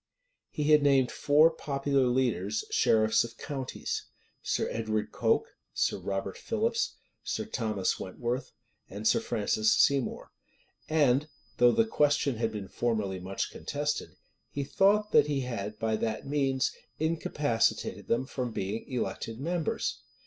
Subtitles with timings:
[0.49, 4.05] He had named four popular leaders, sheriffs of counties;
[4.41, 8.51] Sir Edward Coke, Sir Robert Philips, Sir Thomas Wentworth,
[8.89, 10.31] and Sir Francis Seymour;
[10.89, 11.27] and,
[11.57, 14.15] though the question had been formerly much contested,[]
[14.49, 20.01] he thought that he had by that means incapacitated them from being elected members.